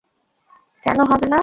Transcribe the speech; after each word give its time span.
কেন 0.85 0.99
হবে 1.09 1.27
না? 1.27 1.39